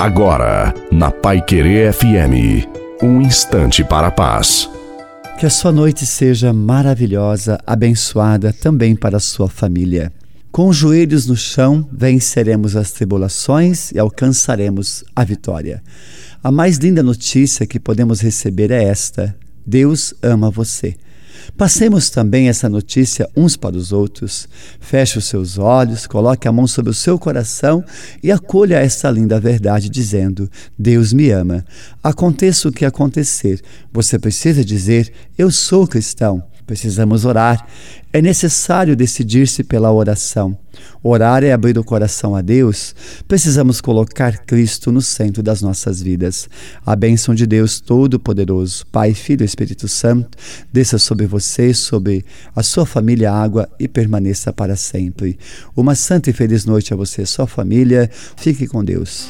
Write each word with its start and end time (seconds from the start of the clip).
Agora, 0.00 0.72
na 0.90 1.10
Pai 1.10 1.44
Querer 1.44 1.92
FM, 1.92 2.66
um 3.02 3.20
instante 3.20 3.84
para 3.84 4.06
a 4.06 4.10
paz. 4.10 4.66
Que 5.38 5.44
a 5.44 5.50
sua 5.50 5.70
noite 5.70 6.06
seja 6.06 6.54
maravilhosa, 6.54 7.60
abençoada 7.66 8.50
também 8.50 8.96
para 8.96 9.18
a 9.18 9.20
sua 9.20 9.46
família. 9.46 10.10
Com 10.50 10.68
os 10.68 10.76
joelhos 10.78 11.26
no 11.26 11.36
chão, 11.36 11.86
venceremos 11.92 12.76
as 12.76 12.92
tribulações 12.92 13.92
e 13.92 13.98
alcançaremos 13.98 15.04
a 15.14 15.22
vitória. 15.22 15.82
A 16.42 16.50
mais 16.50 16.78
linda 16.78 17.02
notícia 17.02 17.66
que 17.66 17.78
podemos 17.78 18.22
receber 18.22 18.70
é 18.70 18.82
esta: 18.82 19.36
Deus 19.66 20.14
ama 20.22 20.50
você. 20.50 20.96
Passemos 21.56 22.10
também 22.10 22.48
essa 22.48 22.68
notícia 22.68 23.28
uns 23.36 23.56
para 23.56 23.76
os 23.76 23.92
outros. 23.92 24.48
Feche 24.80 25.18
os 25.18 25.26
seus 25.26 25.58
olhos, 25.58 26.06
coloque 26.06 26.48
a 26.48 26.52
mão 26.52 26.66
sobre 26.66 26.90
o 26.90 26.94
seu 26.94 27.18
coração 27.18 27.84
e 28.22 28.32
acolha 28.32 28.76
essa 28.76 29.10
linda 29.10 29.38
verdade, 29.38 29.88
dizendo: 29.88 30.50
Deus 30.78 31.12
me 31.12 31.30
ama. 31.30 31.64
Aconteça 32.02 32.68
o 32.68 32.72
que 32.72 32.84
acontecer, 32.84 33.60
você 33.92 34.18
precisa 34.18 34.64
dizer: 34.64 35.12
Eu 35.36 35.50
sou 35.50 35.86
cristão. 35.86 36.49
Precisamos 36.70 37.24
orar. 37.24 37.66
É 38.12 38.22
necessário 38.22 38.94
decidir-se 38.94 39.64
pela 39.64 39.90
oração. 39.90 40.56
Orar 41.02 41.42
é 41.42 41.52
abrir 41.52 41.76
o 41.76 41.82
coração 41.82 42.36
a 42.36 42.40
Deus. 42.40 42.94
Precisamos 43.26 43.80
colocar 43.80 44.38
Cristo 44.46 44.92
no 44.92 45.02
centro 45.02 45.42
das 45.42 45.60
nossas 45.60 46.00
vidas. 46.00 46.48
A 46.86 46.94
bênção 46.94 47.34
de 47.34 47.44
Deus 47.44 47.80
Todo-Poderoso, 47.80 48.86
Pai, 48.86 49.14
Filho 49.14 49.42
e 49.42 49.46
Espírito 49.46 49.88
Santo, 49.88 50.38
desça 50.72 50.96
sobre 50.96 51.26
você, 51.26 51.74
sobre 51.74 52.24
a 52.54 52.62
sua 52.62 52.86
família, 52.86 53.32
água 53.32 53.68
e 53.76 53.88
permaneça 53.88 54.52
para 54.52 54.76
sempre. 54.76 55.40
Uma 55.76 55.96
santa 55.96 56.30
e 56.30 56.32
feliz 56.32 56.64
noite 56.64 56.94
a 56.94 56.96
você 56.96 57.22
e 57.22 57.26
sua 57.26 57.48
família. 57.48 58.08
Fique 58.36 58.68
com 58.68 58.84
Deus. 58.84 59.28